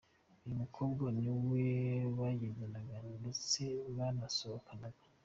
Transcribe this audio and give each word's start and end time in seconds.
Uyu 0.43 0.55
mukobwa 0.61 1.05
ni 1.19 1.29
we 1.47 1.63
bagendanaga 2.17 2.95
ndetse 3.19 3.61
baranasohokanaga. 3.95 5.03